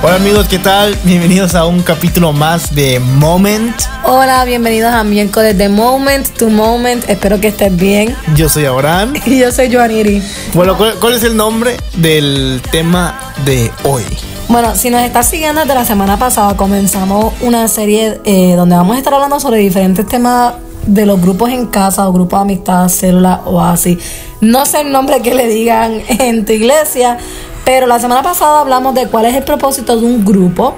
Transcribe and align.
Hola 0.00 0.16
amigos, 0.16 0.46
¿qué 0.48 0.58
tal? 0.58 0.96
Bienvenidos 1.04 1.54
a 1.54 1.66
un 1.66 1.82
capítulo 1.82 2.32
más 2.32 2.74
de 2.74 2.98
Moment. 2.98 3.74
Hola, 4.04 4.44
bienvenidos 4.46 4.90
a 4.90 5.04
miércoles 5.04 5.58
de 5.58 5.68
Moment 5.68 6.26
to 6.38 6.48
Moment. 6.48 7.04
Espero 7.10 7.40
que 7.40 7.48
estés 7.48 7.76
bien. 7.76 8.16
Yo 8.34 8.48
soy 8.48 8.64
Abraham. 8.64 9.12
Y 9.26 9.40
yo 9.40 9.52
soy 9.52 9.70
Joaniri. 9.70 10.22
Bueno, 10.54 10.78
¿cuál, 10.78 11.12
es 11.12 11.24
el 11.24 11.36
nombre 11.36 11.76
del 11.96 12.62
tema 12.70 13.34
de 13.44 13.70
hoy? 13.82 14.04
Bueno, 14.48 14.76
si 14.76 14.88
nos 14.88 15.02
estás 15.02 15.28
siguiendo 15.28 15.60
desde 15.60 15.74
la 15.74 15.84
semana 15.84 16.16
pasada, 16.16 16.56
comenzamos 16.56 17.34
una 17.42 17.68
serie 17.68 18.18
eh, 18.24 18.54
donde 18.56 18.76
vamos 18.76 18.94
a 18.94 18.98
estar 18.98 19.12
hablando 19.12 19.40
sobre 19.40 19.58
diferentes 19.58 20.06
temas 20.06 20.54
de 20.88 21.04
los 21.06 21.20
grupos 21.20 21.50
en 21.50 21.66
casa 21.66 22.08
o 22.08 22.12
grupos 22.12 22.40
de 22.40 22.42
amistad, 22.42 22.88
célula 22.88 23.42
o 23.44 23.60
así. 23.60 23.98
No 24.40 24.66
sé 24.66 24.80
el 24.80 24.90
nombre 24.90 25.20
que 25.20 25.34
le 25.34 25.46
digan 25.46 26.00
en 26.08 26.44
tu 26.44 26.52
iglesia, 26.52 27.18
pero 27.64 27.86
la 27.86 28.00
semana 28.00 28.22
pasada 28.22 28.60
hablamos 28.60 28.94
de 28.94 29.06
cuál 29.06 29.26
es 29.26 29.36
el 29.36 29.44
propósito 29.44 29.96
de 29.98 30.06
un 30.06 30.24
grupo 30.24 30.76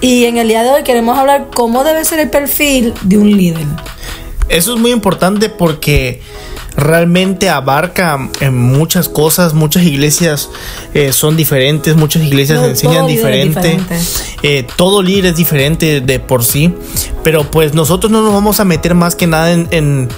y 0.00 0.24
en 0.24 0.38
el 0.38 0.48
día 0.48 0.62
de 0.62 0.70
hoy 0.70 0.82
queremos 0.82 1.18
hablar 1.18 1.48
cómo 1.54 1.84
debe 1.84 2.04
ser 2.04 2.20
el 2.20 2.30
perfil 2.30 2.94
de 3.02 3.18
un 3.18 3.30
líder. 3.30 3.66
Eso 4.48 4.74
es 4.74 4.80
muy 4.80 4.90
importante 4.90 5.50
porque 5.50 6.22
realmente 6.80 7.48
abarca 7.48 8.30
en 8.40 8.56
muchas 8.56 9.08
cosas, 9.08 9.54
muchas 9.54 9.84
iglesias 9.84 10.50
eh, 10.94 11.12
son 11.12 11.36
diferentes, 11.36 11.94
muchas 11.94 12.22
iglesias 12.22 12.62
enseñan 12.64 13.06
diferente, 13.06 13.78
eh, 14.42 14.66
todo 14.76 15.02
líder 15.02 15.26
es 15.26 15.36
diferente 15.36 16.00
de 16.00 16.18
por 16.18 16.44
sí, 16.44 16.74
pero 17.22 17.50
pues 17.50 17.74
nosotros 17.74 18.10
no 18.10 18.22
nos 18.22 18.32
vamos 18.32 18.58
a 18.60 18.64
meter 18.64 18.94
más 18.94 19.14
que 19.14 19.26
nada 19.26 19.52
en 19.52 20.08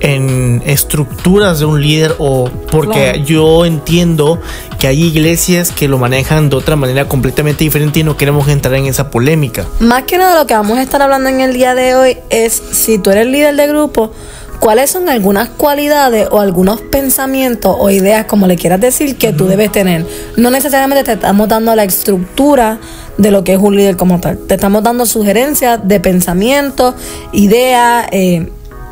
en 0.00 0.62
estructuras 0.64 1.58
de 1.58 1.64
un 1.64 1.80
líder 1.80 2.14
o 2.18 2.48
porque 2.70 3.22
yo 3.24 3.64
entiendo 3.64 4.40
que 4.78 4.86
hay 4.86 5.02
iglesias 5.02 5.72
que 5.72 5.88
lo 5.88 5.98
manejan 5.98 6.50
de 6.50 6.56
otra 6.56 6.76
manera 6.76 7.06
completamente 7.06 7.64
diferente 7.64 8.00
y 8.00 8.04
no 8.04 8.16
queremos 8.16 8.48
entrar 8.48 8.74
en 8.74 8.86
esa 8.86 9.10
polémica. 9.10 9.66
Más 9.80 10.04
que 10.04 10.18
nada 10.18 10.38
lo 10.38 10.46
que 10.46 10.54
vamos 10.54 10.78
a 10.78 10.82
estar 10.82 11.02
hablando 11.02 11.28
en 11.28 11.40
el 11.40 11.52
día 11.52 11.74
de 11.74 11.94
hoy 11.94 12.18
es 12.30 12.62
si 12.72 12.98
tú 12.98 13.10
eres 13.10 13.26
líder 13.26 13.56
de 13.56 13.66
grupo, 13.66 14.12
cuáles 14.60 14.90
son 14.90 15.08
algunas 15.08 15.48
cualidades 15.48 16.28
o 16.30 16.40
algunos 16.40 16.80
pensamientos 16.80 17.74
o 17.78 17.90
ideas, 17.90 18.26
como 18.26 18.46
le 18.46 18.56
quieras 18.56 18.80
decir, 18.80 19.16
que 19.16 19.32
tú 19.32 19.46
debes 19.46 19.72
tener. 19.72 20.06
No 20.36 20.50
necesariamente 20.50 21.04
te 21.04 21.12
estamos 21.12 21.48
dando 21.48 21.74
la 21.74 21.84
estructura 21.84 22.78
de 23.16 23.30
lo 23.30 23.44
que 23.44 23.54
es 23.54 23.58
un 23.58 23.76
líder 23.76 23.96
como 23.96 24.20
tal. 24.20 24.38
Te 24.38 24.54
estamos 24.54 24.82
dando 24.82 25.06
sugerencias 25.06 25.80
de 25.86 26.00
pensamientos, 26.00 26.94
ideas, 27.32 28.06
eh, 28.12 28.50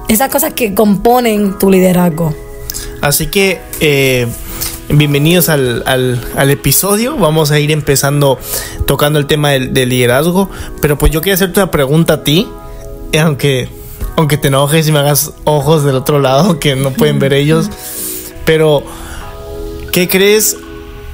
esas 0.08 0.28
cosas 0.28 0.52
que 0.52 0.74
componen 0.74 1.58
tu 1.58 1.70
liderazgo. 1.70 2.34
Así 3.00 3.26
que 3.26 3.60
eh, 3.80 4.26
bienvenidos 4.88 5.48
al, 5.48 6.50
episodio. 6.50 7.16
Vamos 7.16 7.50
a 7.50 7.58
ir 7.58 7.70
empezando 7.70 8.38
tocando 8.86 9.18
el 9.18 9.26
tema 9.26 9.50
del, 9.50 9.88
liderazgo. 9.88 10.50
Pero 10.80 10.98
pues 10.98 11.12
yo 11.12 11.20
quería 11.20 11.34
hacerte 11.34 11.60
una 11.60 11.70
pregunta 11.70 12.14
a 12.14 12.24
ti, 12.24 12.48
aunque, 13.18 13.68
aunque 14.16 14.38
te 14.38 14.48
enojes 14.48 14.88
y 14.88 14.92
me 14.92 14.98
hagas 14.98 15.32
ojos 15.44 15.84
del 15.84 15.94
otro 15.94 16.18
lado 16.18 16.58
que 16.58 16.74
no 16.74 16.90
pueden 16.90 17.18
ver 17.18 17.32
ellos. 17.32 17.70
Pero, 18.44 18.82
¿qué 19.92 20.08
crees? 20.08 20.56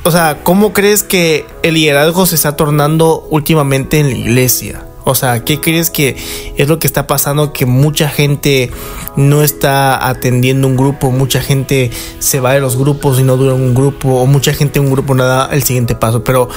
O 0.04 0.10
sea, 0.10 0.42
¿cómo 0.42 0.72
crees 0.72 1.02
que 1.02 1.46
el 1.62 1.74
liderazgo 1.74 2.26
se 2.26 2.36
está 2.36 2.56
tornando 2.56 3.26
últimamente 3.30 3.98
en 3.98 4.10
la 4.10 4.16
iglesia? 4.16 4.86
O 5.04 5.16
sea, 5.16 5.44
¿qué 5.44 5.60
crees 5.60 5.90
que 5.90 6.16
es 6.56 6.68
lo 6.68 6.78
que 6.78 6.86
está 6.86 7.08
pasando? 7.08 7.52
Que 7.52 7.66
mucha 7.66 8.08
gente 8.08 8.70
no 9.16 9.42
está 9.42 10.08
atendiendo 10.08 10.68
un 10.68 10.76
grupo, 10.76 11.10
mucha 11.10 11.40
gente 11.40 11.90
se 12.20 12.38
va 12.38 12.52
de 12.52 12.60
los 12.60 12.76
grupos 12.76 13.18
y 13.18 13.24
no 13.24 13.36
dura 13.36 13.54
un 13.54 13.74
grupo, 13.74 14.20
o 14.20 14.26
mucha 14.26 14.54
gente 14.54 14.78
en 14.78 14.86
un 14.86 14.92
grupo 14.92 15.14
no 15.14 15.24
da 15.24 15.48
el 15.50 15.64
siguiente 15.64 15.96
paso. 15.96 16.22
Pero, 16.22 16.48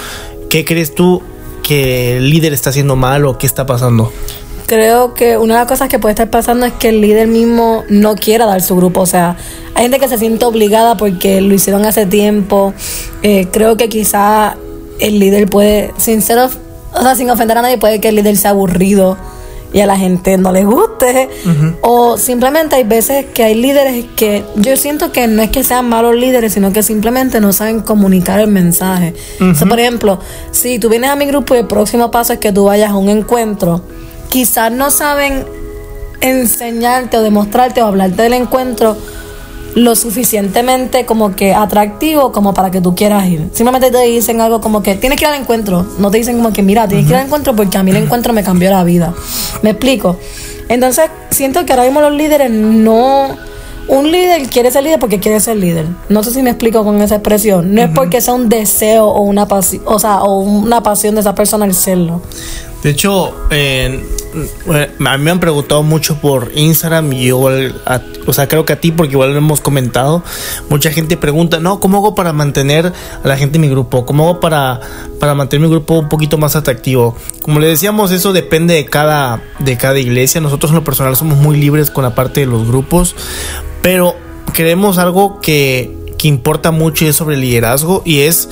¿qué 0.50 0.64
crees 0.64 0.94
tú 0.94 1.24
que 1.64 2.18
el 2.18 2.30
líder 2.30 2.54
está 2.54 2.70
haciendo 2.70 2.96
mal 2.96 3.26
o 3.26 3.40
qué 3.40 3.48
está 3.48 3.66
pasando? 3.66 4.12
Creo 4.68 5.14
que 5.14 5.38
una 5.38 5.54
de 5.54 5.60
las 5.62 5.68
cosas 5.68 5.90
que 5.90 6.00
puede 6.00 6.14
estar 6.14 6.30
pasando 6.30 6.66
es 6.66 6.74
que 6.74 6.90
el 6.90 7.02
líder 7.02 7.28
mismo 7.28 7.84
no 7.90 8.16
quiera 8.16 8.46
dar 8.46 8.62
su 8.62 8.76
grupo. 8.76 9.02
O 9.02 9.06
sea, 9.06 9.38
hay 9.76 9.84
gente 9.84 10.00
que 10.00 10.08
se 10.08 10.18
siente 10.18 10.46
obligada 10.46 10.98
porque 10.98 11.42
lo 11.42 11.54
hicieron 11.54 11.86
hace 11.86 12.06
tiempo. 12.06 12.74
Eh, 13.22 13.48
creo 13.52 13.78
que 13.78 13.90
quizá 13.90 14.56
el 15.00 15.20
líder 15.20 15.50
puede, 15.50 15.94
sincero, 15.98 16.50
o 16.94 17.02
sea, 17.02 17.16
sin 17.16 17.30
ofender 17.30 17.58
a 17.58 17.62
nadie, 17.62 17.78
puede 17.78 18.00
que 18.00 18.10
el 18.10 18.16
líder 18.16 18.38
sea 18.38 18.52
aburrido 18.52 19.18
y 19.76 19.82
a 19.82 19.86
la 19.86 19.98
gente 19.98 20.38
no 20.38 20.54
le 20.54 20.64
guste. 20.64 21.30
O 21.82 22.18
simplemente 22.18 22.78
hay 22.78 22.86
veces 22.86 23.26
que 23.34 23.44
hay 23.44 23.56
líderes 23.56 24.06
que 24.16 24.46
yo 24.56 24.78
siento 24.78 25.12
que 25.12 25.28
no 25.28 25.42
es 25.42 25.50
que 25.50 25.66
sean 25.66 25.90
malos 25.90 26.16
líderes, 26.16 26.54
sino 26.54 26.72
que 26.72 26.82
simplemente 26.82 27.42
no 27.42 27.52
saben 27.52 27.82
comunicar 27.82 28.40
el 28.40 28.48
mensaje. 28.48 29.14
por 29.68 29.80
ejemplo, 29.80 30.20
si 30.52 30.80
tú 30.80 30.88
vienes 30.88 31.10
a 31.10 31.18
mi 31.18 31.26
grupo 31.26 31.56
y 31.56 31.58
el 31.58 31.68
próximo 31.68 32.10
paso 32.10 32.32
es 32.32 32.40
que 32.40 32.54
tú 32.54 32.64
vayas 32.64 32.92
a 32.92 32.96
un 32.96 33.10
encuentro, 33.10 33.82
quizás 34.30 34.72
no 34.72 34.92
saben 34.92 35.46
enseñarte 36.22 37.18
o 37.18 37.22
demostrarte 37.22 37.82
o 37.82 37.86
hablarte 37.86 38.24
del 38.24 38.34
encuentro 38.34 38.98
lo 39.76 39.94
suficientemente 39.96 41.06
como 41.06 41.36
que 41.36 41.54
atractivo 41.54 42.32
como 42.32 42.54
para 42.54 42.72
que 42.72 42.80
tú 42.80 42.96
quieras 42.96 43.28
ir. 43.28 43.50
Simplemente 43.52 43.92
te 43.92 44.02
dicen 44.04 44.40
algo 44.40 44.62
como 44.62 44.82
que 44.82 44.96
tienes 44.96 45.20
que 45.20 45.26
ir 45.26 45.32
al 45.32 45.40
encuentro. 45.40 45.86
No 46.00 46.10
te 46.10 46.18
dicen 46.18 46.38
como 46.38 46.54
que 46.54 46.64
mira, 46.64 46.88
tienes 46.88 47.06
que 47.06 47.12
ir 47.12 47.18
al 47.18 47.26
encuentro 47.26 47.56
porque 47.56 47.78
a 47.78 47.84
mí 47.84 47.92
el 47.92 47.98
encuentro 47.98 48.34
me 48.34 48.42
cambió 48.42 48.70
la 48.72 48.84
vida. 48.86 49.14
¿Me 49.62 49.72
explico? 49.72 50.18
Entonces 50.70 51.10
siento 51.30 51.66
que 51.66 51.74
ahora 51.74 51.84
mismo 51.84 52.02
los 52.02 52.14
líderes 52.14 52.50
no... 52.50 53.38
Un 53.88 54.12
líder 54.12 54.50
quiere 54.50 54.72
ser 54.72 54.84
líder 54.84 54.98
porque 54.98 55.20
quiere 55.20 55.40
ser 55.40 55.58
líder. 55.58 55.86
No 56.10 56.24
sé 56.24 56.32
si 56.32 56.42
me 56.42 56.50
explico 56.50 56.84
con 56.84 57.00
esa 57.04 57.16
expresión. 57.16 57.76
No 57.76 57.84
es 57.84 57.90
porque 57.94 58.20
sea 58.20 58.34
un 58.34 58.50
deseo 58.50 59.06
o 59.06 59.22
una 59.22 59.48
pasión, 59.48 59.84
o 59.86 60.00
sea, 60.00 60.24
o 60.24 60.40
una 60.40 60.82
pasión 60.82 61.14
de 61.14 61.22
esa 61.22 61.36
persona 61.36 61.66
el 61.66 61.76
serlo. 61.76 62.22
De 62.86 62.92
hecho, 62.92 63.34
a 63.50 65.18
mí 65.18 65.24
me 65.24 65.32
han 65.32 65.40
preguntado 65.40 65.82
mucho 65.82 66.22
por 66.22 66.52
Instagram 66.54 67.14
y 67.14 67.26
yo, 67.30 67.40
o 67.40 68.32
sea, 68.32 68.48
creo 68.48 68.64
que 68.64 68.74
a 68.74 68.80
ti, 68.80 68.92
porque 68.92 69.14
igual 69.14 69.32
lo 69.32 69.38
hemos 69.40 69.60
comentado, 69.60 70.22
mucha 70.70 70.92
gente 70.92 71.18
pregunta, 71.18 71.60
no, 71.60 71.80
¿cómo 71.80 71.98
hago 71.98 72.14
para 72.14 72.32
mantener 72.32 72.94
a 73.24 73.28
la 73.28 73.38
gente 73.38 73.58
en 73.58 73.64
mi 73.64 73.70
grupo? 73.70 74.06
¿Cómo 74.06 74.26
hago 74.26 74.40
para, 74.40 74.82
para 75.20 75.34
mantener 75.34 75.68
mi 75.68 75.74
grupo 75.74 75.96
un 75.96 76.10
poquito 76.10 76.38
más 76.38 76.56
atractivo? 76.56 77.18
Como 77.42 77.60
le 77.60 77.66
decíamos, 77.66 78.12
eso 78.12 78.34
depende 78.34 78.76
de 78.76 78.86
cada, 78.86 79.42
de 79.58 79.78
cada 79.78 79.98
iglesia. 79.98 80.40
Nosotros 80.40 80.70
en 80.70 80.76
lo 80.76 80.84
personal 80.84 81.16
somos 81.16 81.40
muy 81.40 81.58
libres 81.58 81.90
con 81.90 82.04
la 82.04 82.14
parte 82.14 82.42
de 82.42 82.46
los 82.46 82.68
grupos, 82.68 83.16
pero 83.82 84.16
creemos 84.54 85.00
algo 85.00 85.40
que, 85.42 86.14
que 86.20 86.28
importa 86.28 86.70
mucho 86.70 87.06
y 87.06 87.08
es 87.08 87.16
sobre 87.16 87.34
el 87.34 87.42
liderazgo 87.42 88.04
y 88.06 88.20
es 88.20 88.48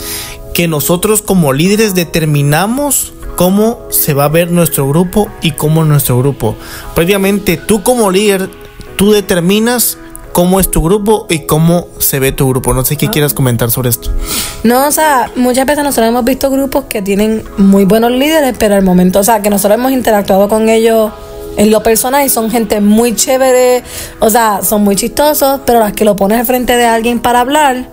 que 0.56 0.68
nosotros 0.68 1.22
como 1.22 1.54
líderes 1.54 1.94
determinamos 1.94 3.14
cómo 3.36 3.80
se 3.90 4.14
va 4.14 4.26
a 4.26 4.30
ver 4.30 4.52
nuestro 4.52 4.88
grupo 4.88 5.30
y 5.42 5.52
cómo 5.52 5.84
nuestro 5.86 6.18
grupo. 6.18 6.56
Previamente, 6.96 7.58
tú 7.58 7.84
como 7.84 8.12
líder, 8.12 8.50
tú 8.96 9.12
determinas 9.12 9.98
cómo 10.34 10.60
es 10.60 10.70
tu 10.70 10.82
grupo 10.82 11.28
y 11.30 11.46
cómo 11.46 11.88
se 12.00 12.20
ve 12.20 12.32
tu 12.32 12.50
grupo. 12.50 12.74
No 12.74 12.84
sé 12.84 12.98
qué 12.98 13.06
ah. 13.06 13.12
quieras 13.12 13.34
comentar 13.34 13.72
sobre 13.72 13.90
esto. 13.90 14.10
No, 14.64 14.88
o 14.88 14.92
sea, 14.92 15.32
muchas 15.36 15.66
veces 15.66 15.84
nosotros 15.84 16.10
hemos 16.10 16.26
visto 16.26 16.50
grupos 16.50 16.86
que 16.86 17.02
tienen 17.02 17.44
muy 17.58 17.86
buenos 17.86 18.12
líderes, 18.12 18.56
pero 18.58 18.76
al 18.76 18.84
momento, 18.84 19.20
o 19.20 19.24
sea, 19.24 19.42
que 19.42 19.50
nosotros 19.50 19.80
hemos 19.80 19.92
interactuado 19.92 20.50
con 20.50 20.68
ellos 20.70 21.12
en 21.56 21.70
lo 21.70 21.84
personal 21.84 22.26
y 22.26 22.30
son 22.30 22.50
gente 22.50 22.82
muy 22.82 23.16
chévere, 23.16 23.84
o 24.20 24.30
sea, 24.30 24.62
son 24.64 24.84
muy 24.84 24.96
chistosos, 24.96 25.62
pero 25.66 25.80
las 25.80 25.94
que 25.94 26.04
lo 26.04 26.16
pones 26.16 26.46
frente 26.48 26.76
de 26.76 26.86
alguien 26.86 27.20
para 27.20 27.42
hablar, 27.42 27.88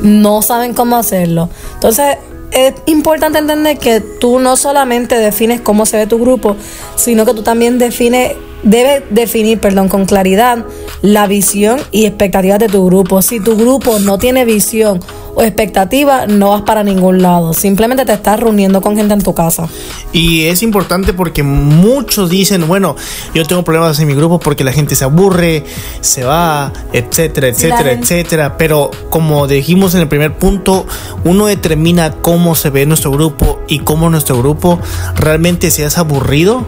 no 0.00 0.42
saben 0.42 0.74
cómo 0.74 0.96
hacerlo. 0.96 1.48
Entonces, 1.74 2.16
es 2.50 2.74
importante 2.86 3.38
entender 3.38 3.78
que 3.78 4.00
tú 4.00 4.38
no 4.38 4.56
solamente 4.56 5.16
defines 5.16 5.60
cómo 5.60 5.86
se 5.86 5.96
ve 5.96 6.06
tu 6.06 6.18
grupo, 6.18 6.56
sino 6.96 7.24
que 7.24 7.34
tú 7.34 7.42
también 7.42 7.78
defines, 7.78 8.32
debes 8.62 9.02
definir, 9.10 9.58
perdón, 9.58 9.88
con 9.88 10.06
claridad 10.06 10.64
la 11.02 11.26
visión 11.26 11.80
y 11.90 12.06
expectativas 12.06 12.58
de 12.58 12.68
tu 12.68 12.86
grupo. 12.86 13.22
Si 13.22 13.40
tu 13.40 13.56
grupo 13.56 13.98
no 13.98 14.18
tiene 14.18 14.44
visión 14.44 15.00
o 15.34 15.42
expectativa, 15.42 16.26
no 16.26 16.50
vas 16.50 16.62
para 16.62 16.82
ningún 16.82 17.22
lado. 17.22 17.52
Simplemente 17.52 18.04
te 18.04 18.12
estás 18.12 18.40
reuniendo 18.40 18.80
con 18.80 18.96
gente 18.96 19.14
en 19.14 19.22
tu 19.22 19.34
casa. 19.34 19.68
Y 20.12 20.44
es 20.46 20.62
importante 20.62 21.12
porque 21.12 21.42
muchos 21.42 22.30
dicen, 22.30 22.66
bueno, 22.66 22.96
yo 23.34 23.44
tengo 23.44 23.62
problemas 23.62 23.98
en 24.00 24.08
mi 24.08 24.14
grupo 24.14 24.38
porque 24.38 24.64
la 24.64 24.72
gente 24.72 24.94
se 24.94 25.04
aburre, 25.04 25.64
se 26.00 26.24
va, 26.24 26.72
etcétera, 26.92 27.48
etcétera, 27.48 27.92
etcétera. 27.92 28.56
Pero 28.56 28.90
como 29.10 29.46
dijimos 29.46 29.94
en 29.94 30.00
el 30.00 30.08
primer 30.08 30.36
punto, 30.36 30.86
uno 31.24 31.46
determina 31.46 32.12
cómo 32.12 32.54
se 32.54 32.70
ve 32.70 32.86
nuestro 32.86 33.10
grupo 33.10 33.60
y 33.68 33.80
cómo 33.80 34.10
nuestro 34.10 34.38
grupo 34.38 34.78
realmente 35.16 35.70
se 35.70 35.84
hace 35.84 36.00
aburrido 36.00 36.66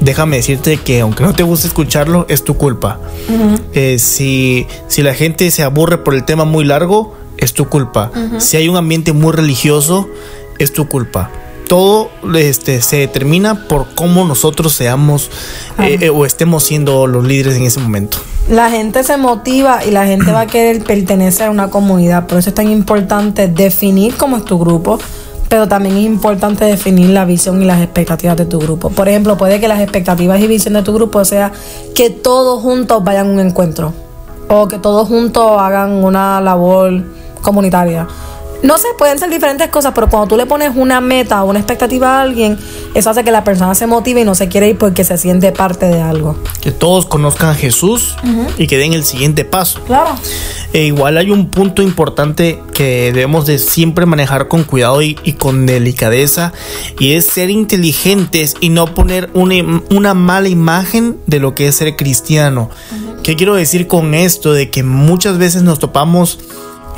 déjame 0.00 0.36
decirte 0.36 0.76
que 0.76 1.00
aunque 1.00 1.22
no 1.24 1.34
te 1.34 1.42
guste 1.42 1.66
escucharlo, 1.66 2.26
es 2.28 2.44
tu 2.44 2.56
culpa. 2.56 3.00
Eh, 3.74 3.98
si, 3.98 4.66
si 4.86 5.02
la 5.02 5.14
gente 5.14 5.50
se 5.50 5.62
aburre 5.62 5.98
por 5.98 6.14
el 6.14 6.24
tema 6.24 6.44
muy 6.44 6.64
largo, 6.64 7.14
es 7.38 7.54
tu 7.54 7.68
culpa. 7.68 8.10
Si 8.38 8.56
hay 8.56 8.68
un 8.68 8.76
ambiente 8.76 9.12
muy 9.12 9.32
religioso, 9.32 10.08
es 10.58 10.72
tu 10.72 10.88
culpa. 10.88 11.30
todo 11.68 12.10
este, 12.34 12.80
se 12.80 12.96
determina 12.96 13.68
por 13.68 13.94
cómo 13.94 14.24
nosotros 14.24 14.72
seamos 14.72 15.30
eh, 15.78 15.98
eh, 16.00 16.08
o 16.08 16.24
estemos 16.24 16.64
siendo 16.64 17.06
los 17.06 17.24
líderes 17.24 17.56
en 17.56 17.64
ese 17.64 17.78
momento. 17.78 18.18
La 18.48 18.70
gente 18.70 19.04
se 19.04 19.18
motiva 19.18 19.84
y 19.84 19.90
la 19.90 20.06
gente 20.06 20.32
va 20.32 20.40
a 20.40 20.46
querer 20.46 20.82
pertenecer 20.82 21.48
a 21.48 21.50
una 21.50 21.68
comunidad. 21.68 22.26
Por 22.26 22.38
eso 22.38 22.48
es 22.48 22.54
tan 22.54 22.70
importante 22.70 23.48
definir 23.48 24.16
cómo 24.16 24.38
es 24.38 24.46
tu 24.46 24.58
grupo, 24.58 24.98
pero 25.50 25.68
también 25.68 25.98
es 25.98 26.04
importante 26.04 26.64
definir 26.64 27.10
la 27.10 27.26
visión 27.26 27.60
y 27.62 27.66
las 27.66 27.82
expectativas 27.82 28.38
de 28.38 28.46
tu 28.46 28.58
grupo. 28.58 28.88
Por 28.88 29.06
ejemplo, 29.06 29.36
puede 29.36 29.60
que 29.60 29.68
las 29.68 29.80
expectativas 29.80 30.40
y 30.40 30.46
visión 30.46 30.72
de 30.72 30.82
tu 30.82 30.94
grupo 30.94 31.22
sea 31.26 31.52
que 31.94 32.08
todos 32.08 32.62
juntos 32.62 33.04
vayan 33.04 33.28
a 33.28 33.32
un 33.32 33.40
encuentro 33.40 33.92
o 34.48 34.68
que 34.68 34.78
todos 34.78 35.06
juntos 35.08 35.60
hagan 35.60 36.02
una 36.02 36.40
labor 36.40 37.04
comunitaria 37.40 38.06
no 38.62 38.76
sé, 38.76 38.88
pueden 38.96 39.18
ser 39.18 39.30
diferentes 39.30 39.68
cosas, 39.68 39.92
pero 39.94 40.08
cuando 40.08 40.28
tú 40.28 40.36
le 40.36 40.44
pones 40.44 40.72
una 40.74 41.00
meta 41.00 41.44
o 41.44 41.50
una 41.50 41.60
expectativa 41.60 42.18
a 42.18 42.22
alguien, 42.22 42.58
eso 42.94 43.10
hace 43.10 43.22
que 43.22 43.30
la 43.30 43.44
persona 43.44 43.74
se 43.74 43.86
motive 43.86 44.22
y 44.22 44.24
no 44.24 44.34
se 44.34 44.48
quiere 44.48 44.68
ir 44.68 44.78
porque 44.78 45.04
se 45.04 45.16
siente 45.16 45.52
parte 45.52 45.86
de 45.86 46.02
algo. 46.02 46.36
Que 46.60 46.72
todos 46.72 47.06
conozcan 47.06 47.50
a 47.50 47.54
Jesús 47.54 48.16
y 48.56 48.66
que 48.66 48.76
den 48.76 48.94
el 48.94 49.04
siguiente 49.04 49.44
paso. 49.44 49.80
Claro. 49.86 50.16
E 50.72 50.84
igual 50.84 51.18
hay 51.18 51.30
un 51.30 51.50
punto 51.50 51.82
importante 51.82 52.60
que 52.74 53.12
debemos 53.12 53.46
de 53.46 53.58
siempre 53.58 54.06
manejar 54.06 54.48
con 54.48 54.64
cuidado 54.64 55.02
y, 55.02 55.14
con 55.38 55.66
delicadeza 55.66 56.52
y 56.98 57.12
es 57.12 57.26
ser 57.26 57.50
inteligentes 57.50 58.56
y 58.60 58.70
no 58.70 58.92
poner 58.92 59.30
una, 59.34 60.14
mala 60.14 60.48
imagen 60.48 61.16
de 61.26 61.38
lo 61.38 61.54
que 61.54 61.68
es 61.68 61.76
ser 61.76 61.94
cristiano. 61.94 62.70
¿Qué 63.22 63.36
quiero 63.36 63.54
decir 63.54 63.86
con 63.86 64.14
esto? 64.14 64.52
De 64.52 64.70
que 64.70 64.82
muchas 64.82 65.38
veces 65.38 65.62
nos 65.62 65.78
topamos... 65.78 66.40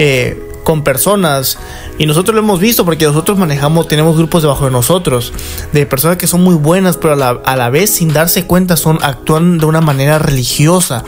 Eh, 0.02 0.46
con 0.64 0.82
personas 0.84 1.58
y 1.98 2.06
nosotros 2.06 2.34
lo 2.34 2.42
hemos 2.42 2.60
visto 2.60 2.84
porque 2.84 3.06
nosotros 3.06 3.38
manejamos, 3.38 3.88
tenemos 3.88 4.16
grupos 4.16 4.42
debajo 4.42 4.66
de 4.66 4.70
nosotros 4.70 5.32
de 5.72 5.84
personas 5.86 6.16
que 6.16 6.26
son 6.26 6.42
muy 6.42 6.54
buenas 6.54 6.96
pero 6.96 7.14
a 7.14 7.16
la, 7.16 7.28
a 7.44 7.56
la 7.56 7.70
vez 7.70 7.90
sin 7.90 8.12
darse 8.12 8.46
cuenta 8.46 8.76
son 8.76 8.98
actúan 9.02 9.58
de 9.58 9.66
una 9.66 9.80
manera 9.80 10.18
religiosa 10.18 11.02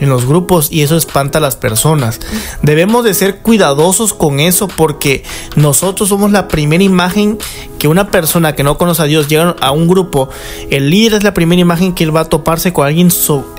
en 0.00 0.08
los 0.08 0.26
grupos 0.26 0.68
y 0.70 0.82
eso 0.82 0.96
espanta 0.96 1.38
a 1.38 1.40
las 1.40 1.56
personas. 1.56 2.20
Debemos 2.62 3.04
de 3.04 3.14
ser 3.14 3.38
cuidadosos 3.38 4.14
con 4.14 4.40
eso 4.40 4.68
porque 4.68 5.24
nosotros 5.56 6.08
somos 6.08 6.30
la 6.30 6.48
primera 6.48 6.84
imagen 6.84 7.38
que 7.78 7.88
una 7.88 8.10
persona 8.10 8.54
que 8.54 8.62
no 8.62 8.78
conoce 8.78 9.02
a 9.02 9.06
Dios 9.06 9.28
llega 9.28 9.56
a 9.60 9.70
un 9.70 9.88
grupo, 9.88 10.28
el 10.70 10.90
líder 10.90 11.14
es 11.14 11.24
la 11.24 11.34
primera 11.34 11.60
imagen 11.60 11.94
que 11.94 12.04
él 12.04 12.14
va 12.14 12.20
a 12.20 12.24
toparse 12.24 12.72
con 12.72 12.86
alguien 12.86 13.08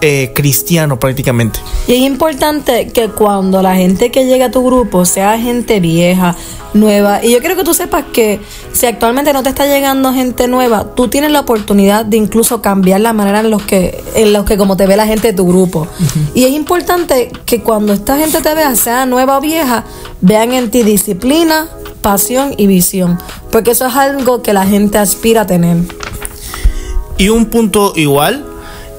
eh, 0.02 0.32
cristiano 0.34 1.00
prácticamente. 1.00 1.60
Y 1.90 1.94
es 1.94 2.02
importante 2.02 2.90
que 2.90 3.10
cuando 3.10 3.64
la 3.64 3.76
gente 3.76 4.12
que 4.12 4.28
llega 4.28 4.46
a 4.46 4.52
tu 4.52 4.64
grupo 4.64 5.06
sea 5.06 5.40
gente 5.40 5.80
vieja, 5.80 6.36
nueva. 6.76 7.26
Y 7.26 7.32
yo 7.32 7.40
quiero 7.40 7.56
que 7.56 7.64
tú 7.64 7.74
sepas 7.74 8.06
que 8.14 8.40
si 8.74 8.86
actualmente 8.86 9.34
no 9.34 9.42
te 9.42 9.50
está 9.50 9.66
llegando 9.66 10.14
gente 10.14 10.48
nueva, 10.48 10.94
tú 10.94 11.08
tienes 11.08 11.32
la 11.32 11.40
oportunidad 11.40 12.06
de 12.06 12.18
incluso 12.18 12.62
cambiar 12.62 13.02
la 13.02 13.12
manera 13.12 13.40
en 13.40 13.50
los 13.50 13.64
que, 13.64 14.04
en 14.14 14.34
los 14.34 14.46
que 14.46 14.56
como 14.56 14.78
te 14.78 14.86
ve 14.86 14.98
la 14.98 15.08
gente 15.08 15.30
de 15.30 15.34
tu 15.34 15.48
grupo. 15.48 15.88
Y 16.36 16.44
es 16.44 16.52
importante 16.52 17.32
que 17.48 17.64
cuando 17.64 17.92
esta 17.92 18.18
gente 18.20 18.40
te 18.40 18.54
vea, 18.54 18.76
sea 18.76 19.08
nueva 19.08 19.40
o 19.40 19.42
vieja, 19.42 19.84
vean 20.22 20.54
en 20.54 20.70
ti 20.70 20.84
disciplina, 20.84 21.70
pasión 22.04 22.54
y 22.56 22.68
visión. 22.68 23.18
Porque 23.52 23.72
eso 23.72 23.88
es 23.88 23.96
algo 23.96 24.44
que 24.44 24.54
la 24.54 24.68
gente 24.68 25.00
aspira 25.00 25.42
a 25.42 25.48
tener. 25.48 25.78
Y 27.18 27.30
un 27.30 27.48
punto 27.48 27.94
igual 27.96 28.46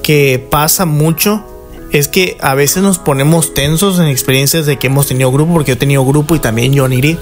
que 0.03 0.45
pasa 0.51 0.87
mucho 0.87 1.45
es 1.93 2.09
que 2.09 2.37
a 2.41 2.55
veces 2.55 2.83
nos 2.83 2.99
ponemos 2.99 3.55
tensos 3.55 3.99
en 3.99 4.07
experiencias 4.07 4.67
de 4.67 4.79
que 4.79 4.87
hemos 4.87 5.07
tenido 5.07 5.33
grupo, 5.33 5.55
porque 5.55 5.71
yo 5.71 5.75
he 5.75 5.79
tenido 5.79 6.05
grupo 6.05 6.35
y 6.35 6.39
también 6.39 6.73
yo 6.73 6.87
Niri. 6.89 7.19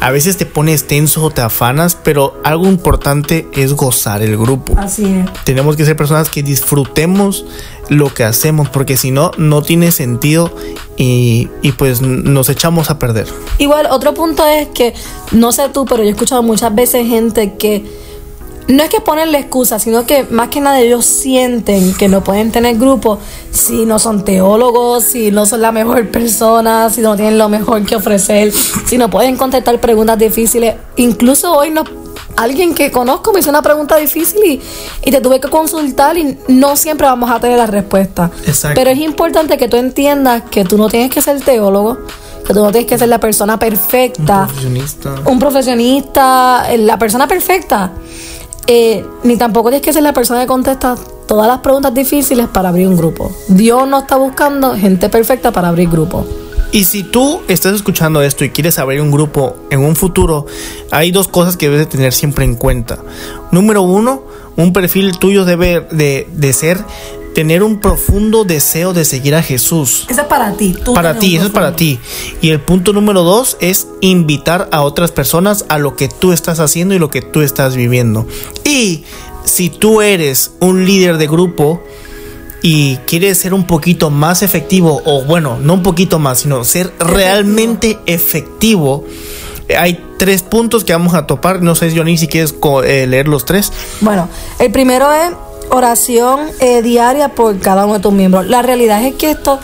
A 0.00 0.10
veces 0.10 0.36
te 0.36 0.46
pones 0.46 0.86
tenso 0.86 1.22
o 1.22 1.30
te 1.30 1.40
afanas, 1.40 1.96
pero 2.02 2.40
algo 2.44 2.66
importante 2.66 3.48
es 3.54 3.72
gozar 3.72 4.22
el 4.22 4.36
grupo. 4.36 4.74
Así 4.78 5.04
es. 5.04 5.44
Tenemos 5.44 5.76
que 5.76 5.84
ser 5.84 5.96
personas 5.96 6.28
que 6.28 6.42
disfrutemos 6.42 7.44
lo 7.88 8.12
que 8.12 8.24
hacemos, 8.24 8.68
porque 8.68 8.96
si 8.96 9.10
no, 9.10 9.32
no 9.36 9.62
tiene 9.62 9.90
sentido 9.90 10.54
y, 10.96 11.48
y, 11.62 11.72
pues 11.72 12.02
nos 12.02 12.48
echamos 12.48 12.90
a 12.90 12.98
perder. 12.98 13.26
Igual, 13.58 13.88
otro 13.90 14.14
punto 14.14 14.46
es 14.46 14.68
que, 14.68 14.94
no 15.32 15.50
sé 15.50 15.68
tú, 15.70 15.86
pero 15.86 16.02
yo 16.02 16.08
he 16.08 16.12
escuchado 16.12 16.42
muchas 16.42 16.74
veces 16.74 17.08
gente 17.08 17.54
que 17.54 17.99
no 18.70 18.82
es 18.82 18.88
que 18.88 19.00
ponen 19.00 19.32
la 19.32 19.38
excusa, 19.38 19.78
sino 19.78 20.06
que 20.06 20.24
más 20.30 20.48
que 20.48 20.60
nada 20.60 20.80
ellos 20.80 21.04
sienten 21.04 21.94
que 21.94 22.08
no 22.08 22.22
pueden 22.22 22.52
tener 22.52 22.76
grupo 22.78 23.18
si 23.50 23.84
no 23.84 23.98
son 23.98 24.24
teólogos, 24.24 25.04
si 25.04 25.30
no 25.30 25.46
son 25.46 25.60
la 25.60 25.72
mejor 25.72 26.08
persona, 26.10 26.88
si 26.90 27.00
no 27.00 27.16
tienen 27.16 27.38
lo 27.38 27.48
mejor 27.48 27.84
que 27.84 27.96
ofrecer, 27.96 28.52
si 28.86 28.96
no 28.96 29.10
pueden 29.10 29.36
contestar 29.36 29.80
preguntas 29.80 30.18
difíciles. 30.18 30.76
Incluso 30.96 31.52
hoy 31.52 31.70
no, 31.70 31.84
alguien 32.36 32.74
que 32.74 32.90
conozco 32.90 33.32
me 33.32 33.40
hizo 33.40 33.50
una 33.50 33.62
pregunta 33.62 33.96
difícil 33.96 34.40
y, 34.44 34.60
y, 35.04 35.10
te 35.10 35.20
tuve 35.20 35.40
que 35.40 35.48
consultar 35.48 36.16
y 36.16 36.38
no 36.48 36.76
siempre 36.76 37.06
vamos 37.06 37.30
a 37.30 37.40
tener 37.40 37.58
la 37.58 37.66
respuesta. 37.66 38.30
Pero 38.74 38.90
es 38.90 38.98
importante 38.98 39.58
que 39.58 39.68
tú 39.68 39.76
entiendas 39.78 40.44
que 40.50 40.64
tú 40.64 40.78
no 40.78 40.88
tienes 40.88 41.10
que 41.10 41.20
ser 41.20 41.40
teólogo, 41.40 41.98
que 42.46 42.54
tú 42.54 42.62
no 42.62 42.70
tienes 42.70 42.88
que 42.88 42.98
ser 42.98 43.08
la 43.08 43.18
persona 43.18 43.58
perfecta. 43.58 44.42
Un 44.42 44.46
profesionista. 44.46 45.14
Un 45.26 45.38
profesionista, 45.38 46.76
la 46.76 46.98
persona 46.98 47.26
perfecta. 47.26 47.92
Eh, 48.66 49.04
ni 49.24 49.36
tampoco 49.36 49.70
tienes 49.70 49.84
que 49.84 49.92
ser 49.92 50.02
la 50.02 50.12
persona 50.12 50.42
que 50.42 50.46
contesta 50.46 50.96
todas 51.26 51.46
las 51.46 51.58
preguntas 51.58 51.94
difíciles 51.94 52.48
para 52.48 52.68
abrir 52.68 52.88
un 52.88 52.96
grupo. 52.96 53.32
Dios 53.48 53.86
no 53.86 54.00
está 54.00 54.16
buscando 54.16 54.74
gente 54.74 55.08
perfecta 55.08 55.52
para 55.52 55.68
abrir 55.68 55.88
grupo. 55.88 56.26
Y 56.72 56.84
si 56.84 57.02
tú 57.02 57.40
estás 57.48 57.74
escuchando 57.74 58.22
esto 58.22 58.44
y 58.44 58.50
quieres 58.50 58.78
abrir 58.78 59.00
un 59.00 59.10
grupo 59.10 59.56
en 59.70 59.80
un 59.80 59.96
futuro, 59.96 60.46
hay 60.92 61.10
dos 61.10 61.26
cosas 61.26 61.56
que 61.56 61.66
debes 61.66 61.80
de 61.80 61.86
tener 61.86 62.12
siempre 62.12 62.44
en 62.44 62.54
cuenta. 62.54 63.00
Número 63.50 63.82
uno, 63.82 64.22
un 64.56 64.72
perfil 64.72 65.18
tuyo 65.18 65.44
debe 65.44 65.80
de, 65.90 66.28
de 66.32 66.52
ser 66.52 66.78
tener 67.34 67.62
un 67.62 67.80
profundo 67.80 68.44
deseo 68.44 68.92
de 68.92 69.04
seguir 69.04 69.34
a 69.34 69.42
Jesús. 69.42 70.06
Eso 70.08 70.22
es 70.22 70.26
para 70.26 70.52
ti. 70.52 70.76
para 70.94 71.18
ti, 71.18 71.36
eso 71.36 71.46
es 71.46 71.52
para 71.52 71.76
ti. 71.76 71.98
Y 72.40 72.50
el 72.50 72.60
punto 72.60 72.92
número 72.92 73.22
dos 73.22 73.56
es 73.60 73.86
invitar 74.00 74.68
a 74.72 74.82
otras 74.82 75.12
personas 75.12 75.64
a 75.68 75.78
lo 75.78 75.96
que 75.96 76.08
tú 76.08 76.32
estás 76.32 76.60
haciendo 76.60 76.94
y 76.94 76.98
lo 76.98 77.10
que 77.10 77.22
tú 77.22 77.42
estás 77.42 77.76
viviendo. 77.76 78.26
Y 78.64 79.04
si 79.44 79.70
tú 79.70 80.02
eres 80.02 80.52
un 80.60 80.84
líder 80.84 81.18
de 81.18 81.26
grupo 81.26 81.82
y 82.62 82.96
quieres 83.06 83.38
ser 83.38 83.54
un 83.54 83.66
poquito 83.66 84.10
más 84.10 84.42
efectivo, 84.42 85.02
o 85.04 85.24
bueno, 85.24 85.58
no 85.60 85.74
un 85.74 85.82
poquito 85.82 86.18
más, 86.18 86.40
sino 86.40 86.64
ser 86.64 86.92
realmente 86.98 87.98
efectivo, 88.06 89.04
hay 89.78 90.04
tres 90.18 90.42
puntos 90.42 90.84
que 90.84 90.92
vamos 90.92 91.14
a 91.14 91.26
topar. 91.26 91.62
No 91.62 91.74
sé, 91.74 91.96
Johnny, 91.96 92.18
si 92.18 92.28
quieres 92.28 92.54
eh, 92.84 93.06
leer 93.06 93.28
los 93.28 93.44
tres. 93.44 93.72
Bueno, 94.00 94.28
el 94.58 94.70
primero 94.72 95.10
es 95.12 95.30
oración 95.70 96.40
eh, 96.60 96.82
diaria 96.82 97.30
por 97.30 97.58
cada 97.58 97.84
uno 97.84 97.94
de 97.94 98.00
tus 98.00 98.12
miembros. 98.12 98.46
La 98.46 98.62
realidad 98.62 99.04
es 99.04 99.14
que 99.14 99.30
esto, 99.30 99.58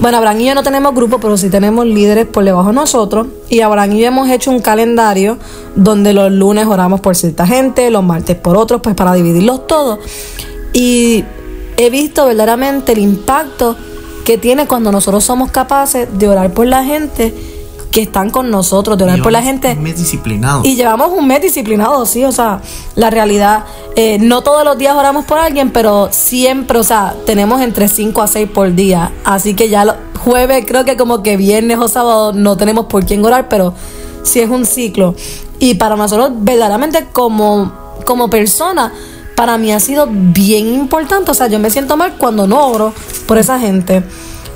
bueno, 0.00 0.18
Abraham 0.18 0.40
y 0.40 0.46
yo 0.46 0.54
no 0.54 0.62
tenemos 0.62 0.94
grupo, 0.94 1.18
pero 1.18 1.36
sí 1.36 1.50
tenemos 1.50 1.86
líderes 1.86 2.26
por 2.26 2.44
debajo 2.44 2.68
de 2.68 2.74
nosotros. 2.74 3.28
Y 3.48 3.60
Abraham 3.60 3.92
y 3.92 4.00
yo 4.00 4.06
hemos 4.06 4.28
hecho 4.28 4.50
un 4.50 4.60
calendario 4.60 5.38
donde 5.76 6.12
los 6.12 6.32
lunes 6.32 6.66
oramos 6.66 7.00
por 7.00 7.16
cierta 7.16 7.46
gente, 7.46 7.90
los 7.90 8.02
martes 8.02 8.36
por 8.36 8.56
otros, 8.56 8.80
pues 8.82 8.94
para 8.94 9.12
dividirlos 9.14 9.66
todos. 9.66 9.98
Y 10.72 11.24
he 11.76 11.90
visto 11.90 12.26
verdaderamente 12.26 12.92
el 12.92 12.98
impacto 12.98 13.76
que 14.24 14.38
tiene 14.38 14.66
cuando 14.66 14.92
nosotros 14.92 15.24
somos 15.24 15.50
capaces 15.50 16.08
de 16.18 16.28
orar 16.28 16.52
por 16.52 16.66
la 16.66 16.84
gente 16.84 17.51
que 17.92 18.02
están 18.02 18.30
con 18.30 18.50
nosotros, 18.50 18.96
de 18.96 19.04
orar 19.04 19.22
por 19.22 19.30
la 19.30 19.42
gente. 19.42 19.74
Un 19.76 19.82
mes 19.82 19.98
disciplinado. 19.98 20.62
Y 20.64 20.74
llevamos 20.74 21.10
un 21.10 21.26
mes 21.28 21.42
disciplinado, 21.42 22.04
sí, 22.06 22.24
o 22.24 22.32
sea, 22.32 22.62
la 22.96 23.10
realidad, 23.10 23.64
eh, 23.94 24.18
no 24.18 24.40
todos 24.40 24.64
los 24.64 24.78
días 24.78 24.96
oramos 24.96 25.26
por 25.26 25.38
alguien, 25.38 25.70
pero 25.70 26.08
siempre, 26.10 26.78
o 26.78 26.82
sea, 26.82 27.14
tenemos 27.26 27.60
entre 27.60 27.88
5 27.88 28.22
a 28.22 28.26
6 28.26 28.48
por 28.52 28.74
día. 28.74 29.12
Así 29.24 29.54
que 29.54 29.68
ya 29.68 29.98
jueves, 30.24 30.64
creo 30.66 30.84
que 30.86 30.96
como 30.96 31.22
que 31.22 31.36
viernes 31.36 31.78
o 31.78 31.86
sábado 31.86 32.32
no 32.32 32.56
tenemos 32.56 32.86
por 32.86 33.04
quién 33.04 33.24
orar, 33.24 33.48
pero 33.48 33.74
sí 34.22 34.40
es 34.40 34.48
un 34.48 34.64
ciclo. 34.64 35.14
Y 35.58 35.74
para 35.74 35.94
nosotros, 35.94 36.30
verdaderamente, 36.36 37.08
como, 37.12 37.72
como 38.06 38.30
persona, 38.30 38.90
para 39.36 39.58
mí 39.58 39.70
ha 39.70 39.80
sido 39.80 40.08
bien 40.10 40.66
importante. 40.66 41.30
O 41.30 41.34
sea, 41.34 41.48
yo 41.48 41.58
me 41.58 41.68
siento 41.68 41.98
mal 41.98 42.16
cuando 42.16 42.46
no 42.46 42.66
oro 42.68 42.94
por 43.26 43.36
esa 43.36 43.58
gente. 43.58 44.02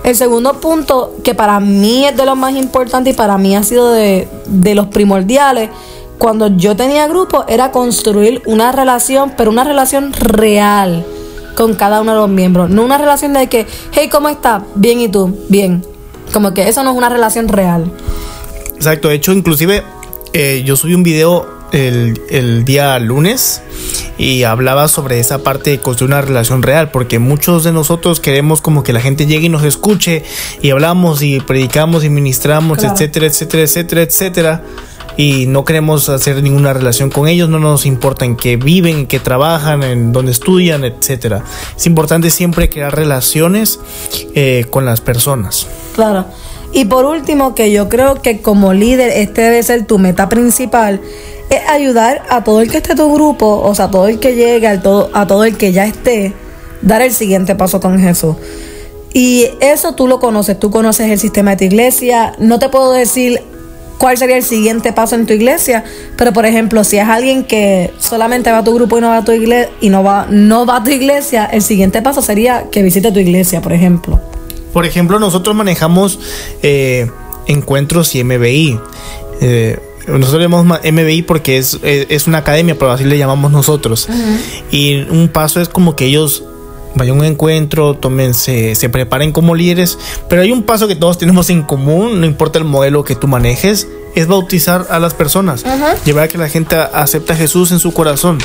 El 0.05 0.15
segundo 0.15 0.61
punto, 0.61 1.15
que 1.25 1.35
para 1.35 1.59
mí 1.61 2.07
es 2.07 2.17
de 2.17 2.25
los 2.25 2.37
más 2.37 2.55
importantes 2.55 3.15
y 3.15 3.17
para 3.17 3.38
mí 3.38 3.57
ha 3.57 3.62
sido 3.62 3.91
de, 3.91 4.29
los 4.75 4.87
primordiales, 4.87 5.71
cuando 6.19 6.47
yo 6.57 6.76
tenía 6.76 7.07
grupo, 7.09 7.45
era 7.49 7.73
construir 7.73 8.43
una 8.47 8.73
relación, 8.73 9.33
pero 9.37 9.50
una 9.50 9.65
relación 9.65 10.12
real 10.12 11.05
con 11.57 11.75
cada 11.75 12.00
uno 12.00 12.12
de 12.12 12.19
los 12.19 12.29
miembros. 12.29 12.71
No 12.71 12.85
una 12.85 12.99
relación 12.99 13.33
de 13.33 13.49
que, 13.49 13.67
hey, 13.93 14.09
¿cómo 14.11 14.29
estás? 14.29 14.62
Bien, 14.75 15.00
¿y 15.00 15.09
tú? 15.09 15.37
Bien. 15.49 15.85
Como 16.33 16.55
que 16.55 16.69
eso 16.69 16.83
no 16.83 16.93
es 16.93 16.97
una 16.97 17.09
relación 17.09 17.49
real. 17.49 17.91
Exacto, 18.76 19.09
de 19.09 19.15
hecho, 19.15 19.33
inclusive 19.33 19.83
eh, 20.33 20.62
yo 20.65 20.76
subí 20.76 20.95
un 20.95 21.03
video 21.03 21.49
el, 21.73 22.21
el 22.31 22.65
día 22.65 22.99
lunes 22.99 23.62
y 24.18 24.44
hablaba 24.44 24.88
sobre 24.88 25.20
esa 25.20 25.38
parte 25.38 25.70
de 25.70 25.80
construir 25.80 26.12
una 26.12 26.23
relación 26.23 26.62
real, 26.62 26.90
porque 26.90 27.18
muchos 27.18 27.64
de 27.64 27.73
nosotros 27.73 28.20
queremos 28.20 28.61
como 28.61 28.82
que 28.82 28.92
la 28.92 29.00
gente 29.00 29.26
llegue 29.26 29.46
y 29.46 29.50
nos 29.50 29.64
escuche 29.64 30.25
y 30.62 30.70
hablamos 30.70 31.23
y 31.23 31.40
predicamos 31.40 32.04
y 32.04 32.11
ministramos, 32.11 32.82
etcétera, 32.82 33.26
etcétera, 33.26 33.62
etcétera, 33.62 34.02
etcétera. 34.02 34.62
y 35.18 35.46
no 35.46 35.64
queremos 35.64 36.11
hacer 36.11 36.42
ninguna 36.42 36.75
relación 36.75 37.08
con 37.08 37.26
ellos, 37.26 37.49
no 37.49 37.58
nos 37.58 37.87
importa 37.87 38.26
en 38.26 38.37
qué 38.37 38.58
viven, 38.58 38.99
en 38.99 39.06
qué 39.06 39.18
trabajan, 39.18 39.82
en 39.82 40.12
dónde 40.12 40.32
estudian, 40.32 40.85
etcétera. 40.85 41.42
Es 41.75 41.87
importante 41.87 42.28
siempre 42.28 42.68
crear 42.68 42.94
relaciones 42.94 43.80
eh, 44.35 44.66
con 44.68 44.85
las 44.85 45.00
personas. 45.00 45.66
Claro. 45.94 46.26
Y 46.73 46.85
por 46.85 47.06
último, 47.06 47.54
que 47.54 47.73
yo 47.73 47.88
creo 47.88 48.20
que 48.20 48.42
como 48.42 48.75
líder 48.75 49.08
este 49.08 49.40
debe 49.40 49.62
ser 49.62 49.87
tu 49.87 49.99
meta 49.99 50.28
principal, 50.28 51.00
es 51.50 51.69
ayudar 51.69 52.23
a 52.29 52.45
todo 52.45 52.61
el 52.61 52.71
que 52.71 52.79
esté 52.79 52.93
en 52.93 52.99
tu 52.99 53.12
grupo, 53.12 53.61
o 53.62 53.75
sea, 53.75 53.87
a 53.87 53.91
todo 53.91 54.09
el 54.09 54.19
que 54.19 54.35
llegue, 54.35 54.67
a 54.67 54.81
todo, 54.81 55.11
a 55.12 55.26
todo 55.26 55.45
el 55.45 55.57
que 55.57 55.73
ya 55.73 55.87
esté, 55.87 56.33
dar 56.83 57.03
el 57.03 57.12
siguiente 57.12 57.55
paso 57.55 57.81
con 57.81 57.99
Jesús. 57.99 58.37
Y 59.12 59.49
eso 59.61 59.95
tú 59.95 60.09
lo 60.09 60.21
conoces, 60.21 60.59
tú 60.59 60.71
conoces 60.71 61.11
el 61.11 61.19
sistema 61.19 61.53
de 61.53 61.57
tu 61.57 61.65
iglesia. 61.65 62.35
No 62.38 62.59
te 62.59 62.69
puedo 62.69 62.93
decir 62.93 63.41
cuál 63.97 64.19
sería 64.19 64.37
el 64.37 64.43
siguiente 64.43 64.93
paso 64.93 65.15
en 65.15 65.25
tu 65.25 65.33
iglesia, 65.33 65.85
pero 66.19 66.35
por 66.35 66.45
ejemplo, 66.45 66.85
si 66.85 66.99
es 66.99 67.09
alguien 67.09 67.45
que 67.45 67.95
solamente 67.99 68.50
va 68.53 68.59
a 68.59 68.65
tu 68.65 68.75
grupo 68.75 68.99
y 68.99 69.00
no 69.00 69.09
va 69.09 69.19
a 69.19 69.25
tu 69.25 69.33
iglesia 69.33 69.71
y 69.81 69.88
no 69.88 70.03
va 70.03 70.26
no 70.29 70.67
va 70.67 70.76
a 70.76 70.85
tu 70.85 70.91
iglesia, 70.91 71.47
el 71.47 71.62
siguiente 71.62 72.03
paso 72.03 72.21
sería 72.21 72.65
que 72.71 72.83
visite 72.83 73.11
tu 73.11 73.21
iglesia, 73.21 73.62
por 73.62 73.73
ejemplo. 73.73 74.21
Por 74.75 74.85
ejemplo, 74.85 75.19
nosotros 75.19 75.57
manejamos 75.57 76.19
eh, 76.62 77.11
encuentros 77.47 78.15
y 78.15 78.23
MBI. 78.23 78.79
Nosotros 80.07 80.43
llamamos 80.43 80.81
MBI 80.85 81.23
porque 81.23 81.59
es, 81.59 81.79
es, 81.83 82.27
una 82.27 82.39
academia, 82.39 82.77
pero 82.79 82.93
así 82.93 83.05
le 83.05 83.19
llamamos 83.19 83.51
nosotros. 83.51 84.09
Y 84.71 85.03
un 85.03 85.29
paso 85.29 85.61
es 85.61 85.69
como 85.69 85.97
que 85.97 86.07
ellos 86.07 86.45
vayan 86.97 87.17
a 87.17 87.21
un 87.21 87.25
encuentro, 87.27 87.95
tomen, 87.95 88.35
se, 88.35 88.89
preparen 88.89 89.31
como 89.31 89.55
líderes, 89.55 89.99
pero 90.29 90.43
hay 90.43 90.51
un 90.51 90.63
paso 90.63 90.89
que 90.89 90.97
todos 90.97 91.19
tenemos 91.19 91.51
en 91.51 91.63
común, 91.63 92.21
no 92.21 92.27
importa 92.27 92.59
el 92.59 92.65
modelo 92.65 93.05
que 93.05 93.15
tú 93.15 93.29
manejes, 93.29 93.87
es 94.15 94.27
bautizar 94.27 94.87
a 94.89 94.99
las 94.99 95.13
personas, 95.13 95.63
llevar 96.07 96.25
a 96.25 96.29
que 96.29 96.39
la 96.39 96.49
gente 96.49 96.75
acepte 96.75 97.35
a 97.35 97.37
Jesús 97.37 97.71
en 97.71 97.79
su 97.79 97.93
corazón. 97.93 98.39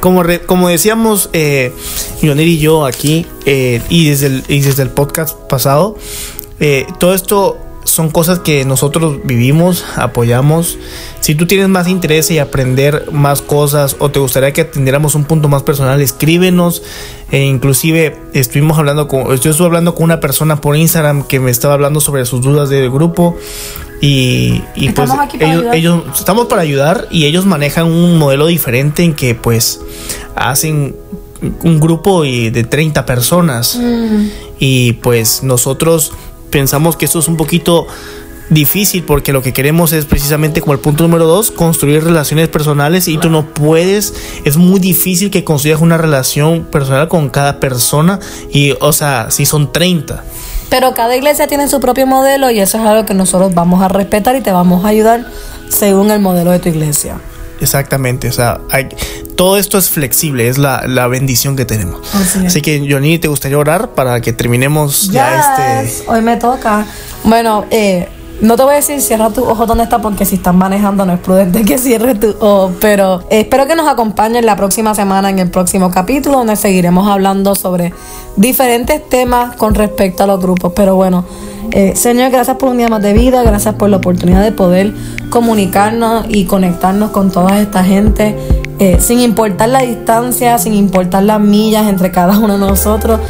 Como, 0.00 0.22
como 0.46 0.68
decíamos, 0.68 1.30
eh, 1.32 1.72
y 2.20 2.58
yo 2.58 2.84
aquí, 2.84 3.26
eh, 3.46 3.80
y, 3.88 4.10
desde 4.10 4.26
el, 4.26 4.44
y 4.48 4.60
desde 4.60 4.82
el 4.82 4.90
podcast 4.90 5.34
pasado, 5.48 5.96
eh, 6.60 6.86
todo 6.98 7.14
esto 7.14 7.58
son 7.88 8.10
cosas 8.10 8.40
que 8.40 8.64
nosotros 8.64 9.18
vivimos, 9.24 9.84
apoyamos. 9.96 10.78
Si 11.20 11.34
tú 11.34 11.46
tienes 11.46 11.68
más 11.68 11.88
interés 11.88 12.30
y 12.30 12.38
aprender 12.38 13.10
más 13.12 13.42
cosas 13.42 13.96
o 13.98 14.10
te 14.10 14.18
gustaría 14.20 14.52
que 14.52 14.62
atendiéramos 14.62 15.14
un 15.14 15.24
punto 15.24 15.48
más 15.48 15.62
personal, 15.62 16.00
escríbenos. 16.00 16.82
E 17.30 17.44
inclusive 17.44 18.16
estuvimos 18.32 18.78
hablando 18.78 19.06
con, 19.08 19.36
yo 19.36 19.50
estuve 19.50 19.66
hablando 19.66 19.94
con 19.94 20.04
una 20.04 20.20
persona 20.20 20.60
por 20.60 20.76
Instagram 20.76 21.24
que 21.24 21.40
me 21.40 21.50
estaba 21.50 21.74
hablando 21.74 22.00
sobre 22.00 22.24
sus 22.24 22.40
dudas 22.40 22.70
del 22.70 22.90
grupo. 22.90 23.36
Y, 24.00 24.62
pues 24.94 25.10
ellos, 25.72 26.02
estamos 26.14 26.46
para 26.46 26.62
ayudar 26.62 27.08
y 27.10 27.26
ellos 27.26 27.46
manejan 27.46 27.86
un 27.86 28.16
modelo 28.16 28.46
diferente 28.46 29.02
en 29.02 29.14
que 29.14 29.34
pues 29.34 29.80
hacen 30.36 30.94
un 31.62 31.80
grupo 31.80 32.22
de 32.22 32.66
30 32.68 33.04
personas. 33.06 33.76
Mm. 33.76 34.28
Y 34.60 34.92
pues 34.94 35.42
nosotros 35.42 36.12
pensamos 36.50 36.96
que 36.96 37.04
esto 37.04 37.18
es 37.18 37.28
un 37.28 37.36
poquito 37.36 37.86
difícil 38.50 39.02
porque 39.02 39.32
lo 39.32 39.42
que 39.42 39.52
queremos 39.52 39.92
es 39.92 40.06
precisamente 40.06 40.60
como 40.60 40.72
el 40.72 40.78
punto 40.78 41.04
número 41.04 41.26
dos, 41.26 41.50
construir 41.50 42.04
relaciones 42.04 42.48
personales 42.48 43.08
y 43.08 43.18
tú 43.18 43.30
no 43.30 43.46
puedes, 43.46 44.14
es 44.44 44.56
muy 44.56 44.80
difícil 44.80 45.30
que 45.30 45.44
construyas 45.44 45.80
una 45.80 45.98
relación 45.98 46.64
personal 46.64 47.08
con 47.08 47.28
cada 47.28 47.60
persona 47.60 48.18
y 48.50 48.74
o 48.80 48.92
sea, 48.92 49.30
si 49.30 49.46
son 49.46 49.72
30. 49.72 50.24
Pero 50.70 50.94
cada 50.94 51.16
iglesia 51.16 51.46
tiene 51.46 51.68
su 51.68 51.80
propio 51.80 52.06
modelo 52.06 52.50
y 52.50 52.60
eso 52.60 52.78
es 52.78 52.84
algo 52.84 53.06
que 53.06 53.14
nosotros 53.14 53.54
vamos 53.54 53.82
a 53.82 53.88
respetar 53.88 54.36
y 54.36 54.40
te 54.40 54.52
vamos 54.52 54.84
a 54.84 54.88
ayudar 54.88 55.26
según 55.68 56.10
el 56.10 56.20
modelo 56.20 56.50
de 56.50 56.58
tu 56.58 56.68
iglesia. 56.68 57.18
Exactamente, 57.60 58.28
o 58.28 58.32
sea, 58.32 58.60
hay, 58.70 58.88
todo 59.36 59.56
esto 59.56 59.78
es 59.78 59.90
flexible, 59.90 60.48
es 60.48 60.58
la, 60.58 60.82
la 60.86 61.06
bendición 61.08 61.56
que 61.56 61.64
tenemos. 61.64 62.00
Así, 62.14 62.62
que, 62.62 62.86
Johnny, 62.88 63.18
¿te 63.18 63.28
gustaría 63.28 63.58
orar 63.58 63.90
para 63.90 64.20
que 64.20 64.32
terminemos 64.32 65.08
ya 65.10 65.84
este... 65.84 66.10
Hoy 66.10 66.22
me 66.22 66.36
toca. 66.36 66.86
Bueno, 67.24 67.64
eh, 67.70 68.08
no 68.40 68.56
te 68.56 68.62
voy 68.62 68.74
a 68.74 68.76
decir 68.76 69.00
cierra 69.00 69.30
tu 69.30 69.44
ojo 69.44 69.66
donde 69.66 69.84
está 69.84 70.00
porque 70.00 70.24
si 70.24 70.36
estás 70.36 70.54
manejando 70.54 71.04
no 71.04 71.14
es 71.14 71.18
prudente 71.18 71.64
que 71.64 71.76
cierres 71.78 72.20
tu 72.20 72.36
ojo, 72.38 72.72
pero 72.80 73.24
espero 73.30 73.66
que 73.66 73.74
nos 73.74 73.88
acompañen 73.88 74.46
la 74.46 74.54
próxima 74.54 74.94
semana 74.94 75.30
en 75.30 75.40
el 75.40 75.50
próximo 75.50 75.90
capítulo 75.90 76.38
donde 76.38 76.54
seguiremos 76.54 77.08
hablando 77.08 77.56
sobre 77.56 77.92
diferentes 78.36 79.08
temas 79.08 79.56
con 79.56 79.74
respecto 79.74 80.22
a 80.22 80.26
los 80.28 80.40
grupos. 80.40 80.72
Pero 80.76 80.94
bueno, 80.94 81.24
eh, 81.72 81.94
Señor, 81.96 82.30
gracias 82.30 82.56
por 82.56 82.70
un 82.70 82.78
día 82.78 82.88
más 82.88 83.02
de 83.02 83.12
vida, 83.12 83.42
gracias 83.42 83.74
por 83.74 83.90
la 83.90 83.98
oportunidad 83.98 84.42
de 84.42 84.52
poder 84.52 84.92
comunicarnos 85.30 86.26
y 86.28 86.44
conectarnos 86.44 87.10
con 87.10 87.30
toda 87.30 87.60
esta 87.60 87.84
gente. 87.84 88.36
Eh, 88.78 88.98
sin 89.00 89.20
importar 89.20 89.70
la 89.70 89.80
distancia, 89.80 90.56
sin 90.58 90.74
importar 90.74 91.24
las 91.24 91.40
millas 91.40 91.88
entre 91.88 92.12
cada 92.12 92.38
uno 92.38 92.54
de 92.54 92.60
nosotros. 92.60 93.20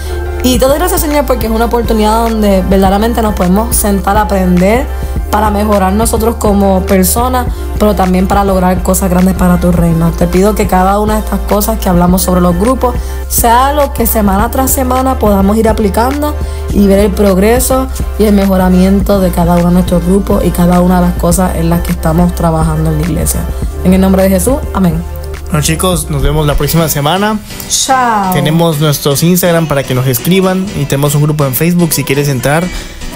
Y 0.44 0.58
todo 0.58 0.74
gracias 0.74 1.00
Señor 1.00 1.26
porque 1.26 1.46
es 1.46 1.52
una 1.52 1.66
oportunidad 1.66 2.28
donde 2.28 2.62
verdaderamente 2.62 3.22
nos 3.22 3.34
podemos 3.34 3.74
sentar 3.74 4.16
a 4.16 4.22
aprender 4.22 4.86
para 5.30 5.50
mejorar 5.50 5.92
nosotros 5.92 6.36
como 6.36 6.82
personas, 6.82 7.46
pero 7.78 7.94
también 7.94 8.26
para 8.26 8.44
lograr 8.44 8.82
cosas 8.82 9.10
grandes 9.10 9.34
para 9.34 9.60
tu 9.60 9.72
reino. 9.72 10.10
Te 10.12 10.26
pido 10.26 10.54
que 10.54 10.66
cada 10.66 10.98
una 11.00 11.14
de 11.14 11.20
estas 11.20 11.40
cosas 11.40 11.78
que 11.78 11.88
hablamos 11.88 12.22
sobre 12.22 12.40
los 12.40 12.58
grupos 12.58 12.94
sea 13.28 13.72
lo 13.72 13.92
que 13.92 14.06
semana 14.06 14.50
tras 14.50 14.70
semana 14.70 15.18
podamos 15.18 15.56
ir 15.56 15.68
aplicando 15.68 16.34
y 16.70 16.86
ver 16.86 17.00
el 17.00 17.10
progreso 17.10 17.88
y 18.18 18.24
el 18.24 18.34
mejoramiento 18.34 19.20
de 19.20 19.30
cada 19.30 19.56
uno 19.56 19.68
de 19.68 19.74
nuestros 19.74 20.04
grupos 20.04 20.44
y 20.44 20.50
cada 20.50 20.80
una 20.80 21.00
de 21.00 21.08
las 21.08 21.18
cosas 21.18 21.56
en 21.56 21.68
las 21.68 21.82
que 21.82 21.92
estamos 21.92 22.34
trabajando 22.34 22.90
en 22.90 23.00
la 23.00 23.06
iglesia. 23.06 23.40
En 23.84 23.92
el 23.92 24.00
nombre 24.00 24.22
de 24.22 24.30
Jesús, 24.30 24.56
amén. 24.72 25.17
Bueno 25.48 25.62
chicos, 25.62 26.10
nos 26.10 26.22
vemos 26.22 26.46
la 26.46 26.54
próxima 26.56 26.88
semana. 26.88 27.38
Chao. 27.68 28.34
Tenemos 28.34 28.80
nuestros 28.80 29.22
Instagram 29.22 29.66
para 29.66 29.82
que 29.82 29.94
nos 29.94 30.06
escriban 30.06 30.66
y 30.78 30.84
tenemos 30.84 31.14
un 31.14 31.22
grupo 31.22 31.46
en 31.46 31.54
Facebook 31.54 31.92
si 31.92 32.04
quieres 32.04 32.28
entrar. 32.28 32.64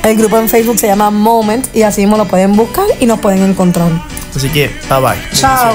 El 0.03 0.17
grupo 0.17 0.39
en 0.39 0.49
Facebook 0.49 0.79
se 0.79 0.87
llama 0.87 1.11
Moment 1.11 1.69
y 1.75 1.83
así 1.83 2.01
mismo 2.01 2.17
lo 2.17 2.27
pueden 2.27 2.57
buscar 2.57 2.87
y 3.01 3.07
nos 3.07 3.21
pueden 3.21 3.43
encontrar. 3.43 3.91
Así 4.35 4.49
que, 4.49 4.69
bye 4.89 5.01
bye. 5.01 5.19
Chao. 5.35 5.75